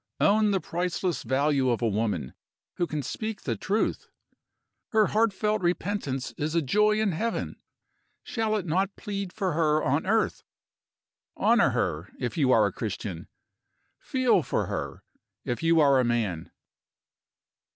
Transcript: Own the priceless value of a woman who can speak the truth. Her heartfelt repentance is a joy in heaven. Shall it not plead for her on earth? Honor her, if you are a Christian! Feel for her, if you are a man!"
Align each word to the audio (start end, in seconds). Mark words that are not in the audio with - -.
Own 0.19 0.49
the 0.49 0.59
priceless 0.59 1.21
value 1.21 1.69
of 1.69 1.83
a 1.83 1.87
woman 1.87 2.33
who 2.77 2.87
can 2.87 3.03
speak 3.03 3.41
the 3.43 3.55
truth. 3.55 4.09
Her 4.93 5.05
heartfelt 5.05 5.61
repentance 5.61 6.31
is 6.37 6.55
a 6.55 6.61
joy 6.63 6.99
in 6.99 7.11
heaven. 7.11 7.61
Shall 8.23 8.55
it 8.55 8.65
not 8.65 8.95
plead 8.95 9.31
for 9.31 9.53
her 9.53 9.83
on 9.83 10.07
earth? 10.07 10.41
Honor 11.37 11.69
her, 11.69 12.09
if 12.17 12.35
you 12.35 12.51
are 12.51 12.65
a 12.65 12.73
Christian! 12.73 13.27
Feel 13.99 14.41
for 14.41 14.65
her, 14.65 15.03
if 15.45 15.61
you 15.61 15.79
are 15.79 15.99
a 15.99 16.03
man!" 16.03 16.49